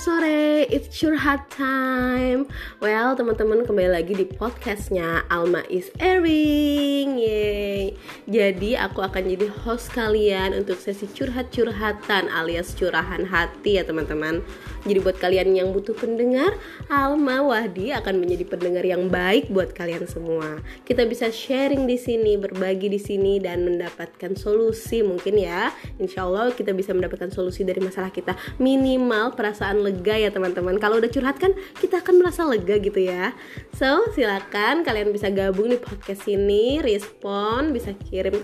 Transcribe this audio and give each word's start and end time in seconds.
sore. 0.00 0.64
It's 0.72 0.88
curhat 0.96 1.52
time. 1.52 2.48
Well, 2.80 3.12
teman-teman 3.20 3.68
kembali 3.68 4.00
lagi 4.00 4.16
di 4.16 4.24
podcastnya 4.24 5.28
Alma 5.28 5.60
is 5.68 5.92
airing. 6.00 7.20
Yeay. 7.20 7.92
Jadi 8.24 8.80
aku 8.80 9.04
akan 9.04 9.28
jadi 9.28 9.52
host 9.60 9.92
kalian 9.92 10.56
untuk 10.56 10.80
sesi 10.80 11.04
curhat-curhatan 11.04 12.32
alias 12.32 12.72
curahan 12.72 13.28
hati 13.28 13.76
ya 13.76 13.84
teman-teman. 13.84 14.40
Jadi 14.88 14.98
buat 15.04 15.20
kalian 15.20 15.52
yang 15.52 15.76
butuh 15.76 15.92
pendengar, 15.92 16.56
Alma 16.88 17.44
Wahdi 17.44 17.92
akan 17.92 18.24
menjadi 18.24 18.48
pendengar 18.48 18.80
yang 18.80 19.12
baik 19.12 19.52
buat 19.52 19.76
kalian 19.76 20.08
semua. 20.08 20.64
Kita 20.88 21.04
bisa 21.04 21.28
sharing 21.28 21.84
di 21.84 22.00
sini, 22.00 22.40
berbagi 22.40 22.88
di 22.88 22.96
sini 22.96 23.36
dan 23.36 23.68
mendapatkan 23.68 24.32
solusi 24.32 25.04
mungkin 25.04 25.36
ya. 25.36 25.68
Insya 26.00 26.24
Allah 26.24 26.56
kita 26.56 26.72
bisa 26.72 26.96
mendapatkan 26.96 27.28
solusi 27.28 27.68
dari 27.68 27.84
masalah 27.84 28.08
kita. 28.08 28.32
Minimal 28.56 29.36
perasaan 29.36 29.89
lega 29.90 30.14
ya 30.14 30.30
teman-teman. 30.30 30.78
Kalau 30.78 31.02
udah 31.02 31.10
curhat 31.10 31.42
kan 31.42 31.50
kita 31.82 31.98
akan 31.98 32.22
merasa 32.22 32.46
lega 32.46 32.78
gitu 32.78 33.02
ya. 33.02 33.34
So 33.74 34.06
silakan 34.14 34.86
kalian 34.86 35.10
bisa 35.10 35.34
gabung 35.34 35.74
di 35.74 35.78
podcast 35.82 36.30
ini, 36.30 36.78
respon, 36.78 37.74
bisa 37.74 37.90
kirim, 38.06 38.38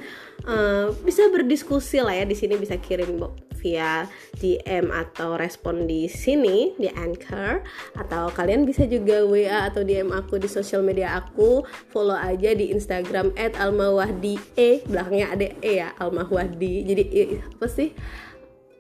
uh, 0.51 0.91
bisa 1.07 1.31
berdiskusi 1.31 2.03
lah 2.03 2.19
ya. 2.19 2.27
Di 2.27 2.35
sini 2.35 2.59
bisa 2.59 2.75
kirim 2.83 3.23
via 3.63 4.05
DM 4.37 4.93
atau 4.93 5.39
respon 5.39 5.87
di 5.87 6.11
sini 6.11 6.75
di 6.75 6.91
Anchor. 6.91 7.63
Atau 7.95 8.35
kalian 8.35 8.67
bisa 8.67 8.85
juga 8.91 9.23
WA 9.23 9.71
atau 9.71 9.87
DM 9.87 10.11
aku 10.11 10.43
di 10.43 10.51
sosial 10.51 10.83
media 10.83 11.15
aku. 11.23 11.63
Follow 11.95 12.19
aja 12.19 12.51
di 12.53 12.75
Instagram 12.75 13.31
@almawahdi 13.39 14.37
e. 14.59 14.83
Belakangnya 14.85 15.31
ada 15.31 15.47
e 15.63 15.77
ya 15.77 15.93
almawahdi 16.01 16.75
jadi 16.89 17.05
apa 17.45 17.67
sih 17.69 17.93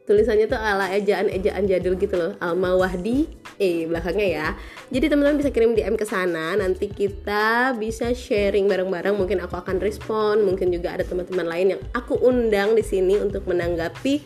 tulisannya 0.06 0.46
tuh 0.46 0.56
ala 0.56 0.88
ejaan-ejaan 0.94 1.66
jadul 1.66 1.98
gitu 1.98 2.14
loh. 2.14 2.32
Alma 2.38 2.78
Wahdi 2.78 3.26
E 3.58 3.84
belakangnya 3.90 4.28
ya. 4.28 4.46
Jadi 4.94 5.10
teman-teman 5.10 5.40
bisa 5.42 5.50
kirim 5.50 5.74
DM 5.74 5.98
ke 5.98 6.06
sana 6.06 6.54
nanti 6.54 6.86
kita 6.86 7.74
bisa 7.74 8.14
sharing 8.14 8.70
bareng-bareng. 8.70 9.18
Mungkin 9.18 9.42
aku 9.42 9.58
akan 9.58 9.82
respon 9.82 10.46
mungkin 10.46 10.70
juga 10.70 10.94
ada 10.94 11.02
teman-teman 11.02 11.46
lain 11.50 11.66
yang 11.76 11.82
aku 11.92 12.16
undang 12.22 12.78
di 12.78 12.84
sini 12.86 13.18
untuk 13.18 13.44
menanggapi 13.50 14.22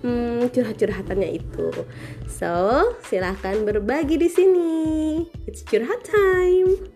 hmm, 0.00 0.48
curhat-curhatannya 0.50 1.30
itu. 1.36 1.68
So 2.26 2.96
silahkan 3.04 3.60
berbagi 3.66 4.16
di 4.16 4.28
sini. 4.32 4.72
It's 5.44 5.60
curhat 5.60 6.00
time 6.06 6.90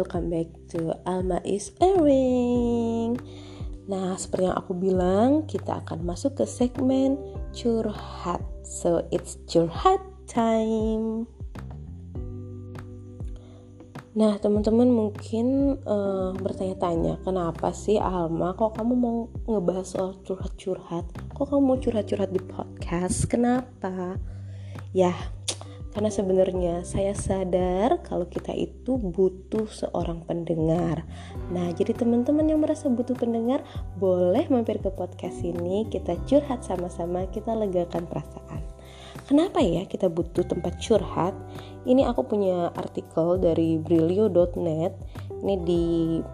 welcome 0.00 0.32
back 0.32 0.48
to 0.72 0.96
Alma 1.04 1.44
is 1.44 1.76
airing. 1.76 3.20
Nah, 3.84 4.16
seperti 4.16 4.48
yang 4.48 4.56
aku 4.56 4.72
bilang, 4.72 5.44
kita 5.44 5.84
akan 5.84 6.08
masuk 6.08 6.40
ke 6.40 6.48
segmen 6.48 7.20
curhat. 7.52 8.40
So, 8.64 9.04
it's 9.12 9.36
curhat 9.44 10.00
time. 10.24 11.28
Nah, 14.16 14.40
teman-teman 14.40 14.88
mungkin 14.88 15.76
uh, 15.84 16.32
bertanya-tanya, 16.32 17.20
kenapa 17.20 17.68
sih 17.76 18.00
Alma 18.00 18.56
kok 18.56 18.80
kamu 18.80 18.96
mau 18.96 19.28
ngebahas 19.44 19.84
soal 19.84 20.16
curhat-curhat? 20.24 21.04
Kok 21.36 21.44
kamu 21.44 21.60
mau 21.60 21.76
curhat-curhat 21.76 22.32
di 22.32 22.40
podcast? 22.40 23.28
Kenapa? 23.28 24.16
Ya, 24.96 25.12
karena 25.90 26.10
sebenarnya 26.10 26.74
saya 26.86 27.14
sadar 27.18 27.98
kalau 28.06 28.30
kita 28.30 28.54
itu 28.54 28.94
butuh 28.94 29.66
seorang 29.66 30.22
pendengar. 30.22 31.02
Nah, 31.50 31.74
jadi 31.74 31.98
teman-teman 31.98 32.46
yang 32.46 32.62
merasa 32.62 32.86
butuh 32.86 33.18
pendengar 33.18 33.66
boleh 33.98 34.46
mampir 34.46 34.78
ke 34.78 34.90
podcast 34.94 35.42
ini, 35.42 35.90
kita 35.90 36.14
curhat 36.30 36.62
sama-sama, 36.62 37.26
kita 37.34 37.58
legakan 37.58 38.06
perasaan. 38.06 38.62
Kenapa 39.26 39.62
ya 39.62 39.86
kita 39.86 40.10
butuh 40.10 40.46
tempat 40.46 40.78
curhat? 40.78 41.34
Ini 41.86 42.06
aku 42.06 42.26
punya 42.26 42.70
artikel 42.74 43.38
dari 43.38 43.78
brilio.net. 43.78 44.94
Ini 45.40 45.54
di 45.64 45.84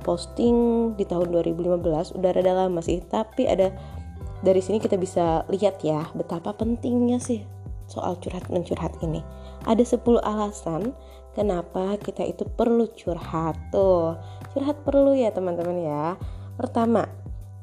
posting 0.04 0.90
di 0.96 1.04
tahun 1.04 1.32
2015, 1.32 2.16
udah 2.16 2.30
rada 2.32 2.52
lama 2.52 2.80
sih, 2.82 3.00
tapi 3.04 3.48
ada 3.48 3.72
dari 4.44 4.60
sini 4.60 4.82
kita 4.82 5.00
bisa 5.00 5.48
lihat 5.48 5.80
ya 5.80 6.12
betapa 6.12 6.52
pentingnya 6.52 7.16
sih 7.16 7.55
soal 7.86 8.18
curhat 8.18 8.46
mencurhat 8.50 8.94
ini. 9.02 9.22
Ada 9.66 9.98
10 9.98 10.22
alasan 10.22 10.94
kenapa 11.34 11.98
kita 11.98 12.22
itu 12.26 12.46
perlu 12.46 12.90
curhat. 12.94 13.58
Tuh, 13.70 14.18
curhat 14.54 14.82
perlu 14.82 15.14
ya 15.14 15.30
teman-teman 15.34 15.78
ya. 15.80 16.04
Pertama, 16.54 17.06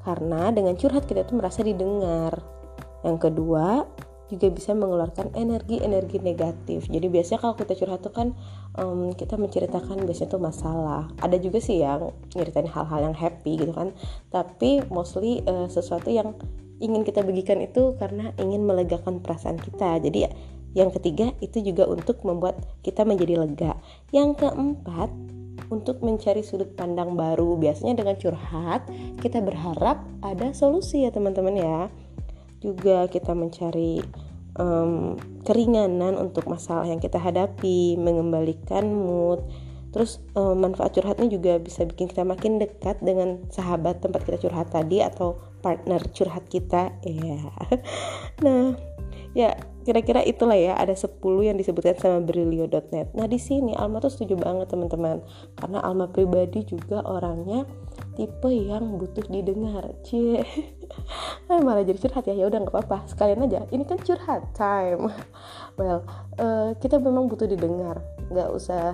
karena 0.03 0.51
dengan 0.51 0.75
curhat 0.75 1.07
kita 1.07 1.23
tuh 1.23 1.39
merasa 1.39 1.63
didengar. 1.63 2.39
Yang 3.03 3.17
kedua, 3.29 3.83
juga 4.33 4.49
bisa 4.49 4.73
mengeluarkan 4.73 5.35
energi-energi 5.37 6.17
negatif. 6.23 6.89
Jadi 6.89 7.07
biasanya 7.11 7.39
kalau 7.43 7.55
kita 7.59 7.77
curhat 7.77 8.01
tuh 8.01 8.13
kan 8.15 8.27
um, 8.79 9.13
kita 9.13 9.37
menceritakan 9.37 10.03
biasanya 10.07 10.29
tuh 10.33 10.41
masalah. 10.41 11.03
Ada 11.21 11.37
juga 11.37 11.61
sih 11.61 11.85
yang 11.85 12.09
nyeritain 12.33 12.65
hal-hal 12.65 13.11
yang 13.11 13.15
happy 13.15 13.61
gitu 13.61 13.73
kan. 13.75 13.93
Tapi 14.33 14.81
mostly 14.89 15.45
uh, 15.45 15.69
sesuatu 15.69 16.09
yang 16.09 16.33
ingin 16.83 17.07
kita 17.07 17.23
bagikan 17.23 17.63
itu 17.63 17.95
karena 17.95 18.35
ingin 18.35 18.67
melegakan 18.67 19.23
perasaan 19.23 19.55
kita. 19.55 20.03
Jadi 20.03 20.27
yang 20.75 20.91
ketiga 20.91 21.31
itu 21.39 21.63
juga 21.63 21.87
untuk 21.87 22.19
membuat 22.27 22.59
kita 22.83 23.07
menjadi 23.07 23.47
lega. 23.47 23.79
Yang 24.11 24.43
keempat 24.43 25.09
untuk 25.71 26.03
mencari 26.03 26.43
sudut 26.43 26.75
pandang 26.75 27.15
baru. 27.15 27.55
Biasanya 27.55 28.03
dengan 28.03 28.19
curhat 28.19 28.83
kita 29.23 29.39
berharap 29.39 30.03
ada 30.25 30.51
solusi 30.51 31.07
ya 31.07 31.13
teman-teman 31.13 31.55
ya. 31.55 31.79
Juga 32.59 33.07
kita 33.07 33.31
mencari 33.31 34.03
um, 34.57 35.15
keringanan 35.45 36.17
untuk 36.17 36.49
masalah 36.49 36.89
yang 36.89 36.99
kita 36.99 37.21
hadapi, 37.21 37.95
mengembalikan 37.95 38.89
mood. 38.91 39.45
Terus 39.93 40.17
um, 40.33 40.57
manfaat 40.57 40.97
curhatnya 40.97 41.29
juga 41.29 41.61
bisa 41.61 41.85
bikin 41.85 42.09
kita 42.09 42.25
makin 42.25 42.57
dekat 42.57 42.97
dengan 43.05 43.45
sahabat 43.53 44.01
tempat 44.01 44.25
kita 44.25 44.49
curhat 44.49 44.73
tadi 44.73 45.05
atau 45.05 45.37
partner 45.61 46.01
curhat 46.09 46.49
kita. 46.49 46.89
Ya 47.05 47.39
nah 48.43 48.73
ya 49.37 49.53
kira-kira 49.83 50.21
itulah 50.23 50.55
ya 50.55 50.73
ada 50.77 50.93
10 50.93 51.19
yang 51.41 51.57
disebutkan 51.57 51.97
sama 51.97 52.21
brilio.net 52.23 53.11
nah 53.17 53.27
di 53.27 53.35
sini 53.41 53.73
Alma 53.75 53.99
tuh 53.99 54.09
setuju 54.09 54.41
banget 54.41 54.73
teman-teman. 54.73 55.21
Karena 55.53 55.79
Alma 55.85 56.09
pribadi 56.09 56.65
juga 56.65 57.05
orangnya 57.05 57.69
tipe 58.17 58.49
yang 58.49 58.97
butuh 58.97 59.25
didengar. 59.29 59.93
Cie. 60.01 60.41
Eh, 61.49 61.59
malah 61.65 61.85
jadi 61.85 61.99
curhat 62.01 62.25
ya. 62.29 62.33
Ya 62.33 62.45
udah 62.49 62.65
nggak 62.65 62.73
apa-apa. 62.73 63.05
Sekalian 63.09 63.45
aja. 63.45 63.65
Ini 63.69 63.83
kan 63.85 64.01
curhat 64.01 64.57
time. 64.57 65.13
Well 65.73 66.05
uh, 66.37 66.77
kita 66.77 67.01
memang 67.01 67.25
butuh 67.25 67.49
didengar. 67.49 68.05
Nggak 68.29 68.49
usah 68.53 68.93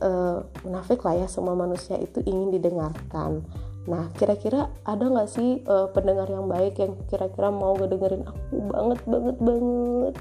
uh, 0.00 0.44
munafik 0.66 1.04
lah 1.04 1.24
ya 1.24 1.26
semua 1.30 1.54
manusia 1.54 1.96
itu 2.00 2.20
ingin 2.24 2.52
didengarkan 2.52 3.44
Nah, 3.88 4.12
kira-kira 4.12 4.68
ada 4.84 5.04
nggak 5.08 5.30
sih 5.30 5.64
uh, 5.64 5.88
pendengar 5.90 6.28
yang 6.28 6.44
baik 6.50 6.76
yang 6.76 6.92
kira-kira 7.08 7.48
mau 7.48 7.72
ngedengerin 7.80 8.28
aku 8.28 8.56
banget 8.68 9.00
banget 9.08 9.36
banget? 9.40 10.16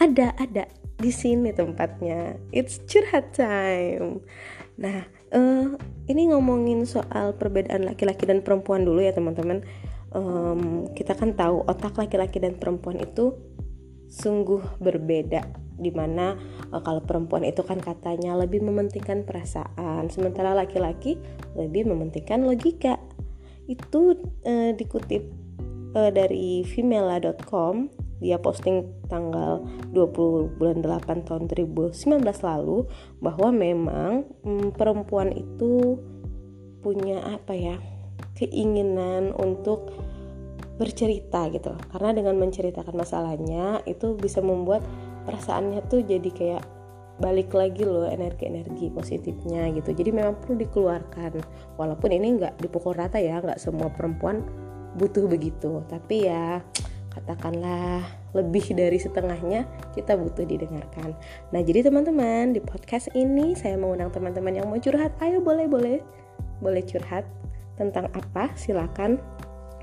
Ada, 0.00 0.26
ada 0.40 0.64
di 0.96 1.10
sini 1.12 1.52
tempatnya. 1.52 2.40
It's 2.48 2.80
curhat 2.88 3.36
time. 3.36 4.24
Nah, 4.80 5.04
uh, 5.36 5.76
ini 6.08 6.32
ngomongin 6.32 6.88
soal 6.88 7.36
perbedaan 7.36 7.84
laki-laki 7.84 8.24
dan 8.24 8.40
perempuan 8.40 8.88
dulu 8.88 9.04
ya 9.04 9.12
teman-teman. 9.12 9.60
Um, 10.14 10.90
kita 10.94 11.18
kan 11.18 11.34
tahu 11.34 11.66
otak 11.66 11.98
laki-laki 11.98 12.38
dan 12.38 12.54
perempuan 12.56 13.02
itu 13.02 13.34
sungguh 14.06 14.62
berbeda 14.78 15.63
di 15.74 15.90
mana 15.90 16.38
uh, 16.70 16.80
kalau 16.82 17.02
perempuan 17.02 17.42
itu 17.42 17.62
kan 17.66 17.82
katanya 17.82 18.38
lebih 18.38 18.62
mementingkan 18.62 19.26
perasaan 19.26 20.10
sementara 20.10 20.54
laki-laki 20.54 21.18
lebih 21.58 21.86
mementingkan 21.88 22.46
logika. 22.46 22.98
Itu 23.66 24.18
uh, 24.44 24.70
dikutip 24.76 25.22
uh, 25.96 26.10
dari 26.10 26.62
female.com 26.62 28.04
dia 28.22 28.40
posting 28.40 28.88
tanggal 29.10 29.60
20 29.92 30.56
bulan 30.56 30.80
8 30.80 31.28
tahun 31.28 31.44
2019 31.50 32.24
lalu 32.24 32.88
bahwa 33.20 33.48
memang 33.52 34.24
um, 34.46 34.72
perempuan 34.72 35.34
itu 35.34 36.00
punya 36.80 37.20
apa 37.20 37.52
ya 37.52 37.76
keinginan 38.38 39.36
untuk 39.36 39.92
bercerita 40.74 41.46
gitu. 41.54 41.76
Karena 41.94 42.10
dengan 42.16 42.34
menceritakan 42.40 42.94
masalahnya 42.98 43.84
itu 43.86 44.18
bisa 44.18 44.42
membuat 44.42 44.82
perasaannya 45.24 45.80
tuh 45.88 46.04
jadi 46.04 46.30
kayak 46.30 46.64
balik 47.14 47.54
lagi 47.54 47.86
loh 47.86 48.10
energi-energi 48.10 48.90
positifnya 48.90 49.70
gitu 49.70 49.94
jadi 49.94 50.10
memang 50.10 50.34
perlu 50.42 50.58
dikeluarkan 50.66 51.38
walaupun 51.78 52.10
ini 52.10 52.42
nggak 52.42 52.58
dipukul 52.58 52.90
rata 52.90 53.22
ya 53.22 53.38
nggak 53.38 53.62
semua 53.62 53.86
perempuan 53.94 54.42
butuh 54.98 55.30
begitu 55.30 55.82
tapi 55.86 56.26
ya 56.26 56.58
katakanlah 57.14 58.02
lebih 58.34 58.74
dari 58.74 58.98
setengahnya 58.98 59.62
kita 59.94 60.18
butuh 60.18 60.42
didengarkan. 60.42 61.14
Nah, 61.54 61.62
jadi 61.62 61.86
teman-teman, 61.86 62.50
di 62.50 62.58
podcast 62.58 63.06
ini 63.14 63.54
saya 63.54 63.78
mengundang 63.78 64.10
teman-teman 64.10 64.58
yang 64.58 64.66
mau 64.66 64.82
curhat. 64.82 65.14
Ayo 65.22 65.38
boleh 65.38 65.70
boleh 65.70 66.02
boleh 66.58 66.82
curhat 66.82 67.22
tentang 67.78 68.10
apa? 68.10 68.50
Silakan. 68.58 69.22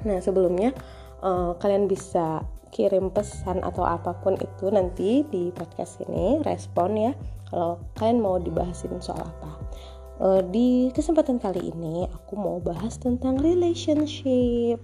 Nah, 0.03 0.19
sebelumnya 0.19 0.75
uh, 1.23 1.55
kalian 1.63 1.87
bisa 1.87 2.43
kirim 2.71 3.11
pesan 3.11 3.61
atau 3.61 3.83
apa 3.83 4.15
pun 4.23 4.39
itu 4.39 4.71
nanti 4.71 5.27
di 5.27 5.51
podcast 5.51 6.01
ini 6.07 6.39
respon 6.41 6.95
ya 6.97 7.11
kalau 7.51 7.83
kalian 7.99 8.23
mau 8.23 8.39
dibahasin 8.39 8.97
soal 9.03 9.27
apa. 9.27 9.51
Uh, 10.21 10.41
di 10.53 10.93
kesempatan 10.95 11.41
kali 11.41 11.73
ini 11.73 12.07
aku 12.07 12.39
mau 12.39 12.63
bahas 12.63 12.95
tentang 12.95 13.41
relationship. 13.41 14.79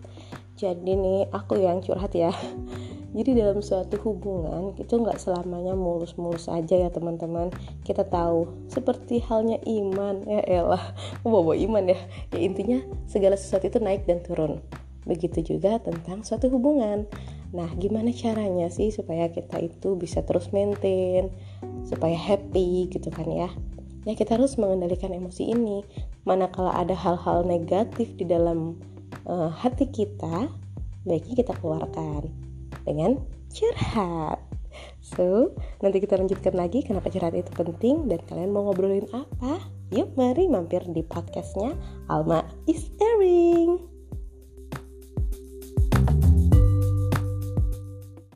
Jadi 0.57 0.91
nih 0.97 1.31
aku 1.31 1.63
yang 1.63 1.79
curhat 1.79 2.11
ya. 2.11 2.33
Jadi 3.17 3.39
dalam 3.39 3.63
suatu 3.63 3.95
hubungan 4.03 4.75
itu 4.75 4.99
nggak 4.99 5.21
selamanya 5.21 5.77
mulus-mulus 5.77 6.51
aja 6.51 6.75
ya 6.75 6.89
teman-teman. 6.91 7.53
Kita 7.87 8.03
tahu 8.03 8.67
seperti 8.67 9.23
halnya 9.23 9.61
iman 9.63 10.27
ya 10.27 10.43
elah. 10.43 10.91
Bawa 11.23 11.55
iman 11.55 11.87
ya. 11.87 11.99
Ya 12.35 12.39
intinya 12.43 12.83
segala 13.07 13.39
sesuatu 13.39 13.71
itu 13.71 13.79
naik 13.79 14.09
dan 14.09 14.19
turun. 14.25 14.59
Begitu 15.07 15.55
juga 15.55 15.79
tentang 15.79 16.27
suatu 16.27 16.51
hubungan 16.51 17.07
nah 17.55 17.69
gimana 17.79 18.11
caranya 18.11 18.67
sih 18.67 18.91
supaya 18.91 19.31
kita 19.31 19.59
itu 19.63 19.95
bisa 19.95 20.23
terus 20.23 20.51
maintain 20.51 21.31
supaya 21.87 22.15
happy 22.15 22.91
gitu 22.91 23.07
kan 23.07 23.27
ya 23.31 23.49
ya 24.07 24.13
kita 24.15 24.39
harus 24.39 24.55
mengendalikan 24.59 25.11
emosi 25.11 25.51
ini 25.51 25.83
manakala 26.27 26.75
ada 26.75 26.95
hal-hal 26.95 27.47
negatif 27.47 28.11
di 28.19 28.27
dalam 28.27 28.75
uh, 29.27 29.51
hati 29.51 29.87
kita, 29.87 30.51
baiknya 31.07 31.35
kita 31.43 31.53
keluarkan 31.59 32.27
dengan 32.87 33.19
curhat. 33.51 34.39
So, 35.01 35.55
nanti 35.81 36.03
kita 36.03 36.19
lanjutkan 36.19 36.53
lagi 36.53 36.85
kenapa 36.85 37.09
curhat 37.09 37.33
itu 37.33 37.49
penting 37.55 38.11
dan 38.11 38.21
kalian 38.29 38.53
mau 38.53 38.69
ngobrolin 38.69 39.09
apa? 39.15 39.63
Yuk 39.89 40.13
mari 40.19 40.45
mampir 40.45 40.83
di 40.85 41.01
podcastnya 41.01 41.73
Alma 42.11 42.43
is 42.69 42.91
Airing. 42.99 43.96